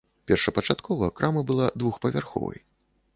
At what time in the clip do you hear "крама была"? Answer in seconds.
1.19-1.67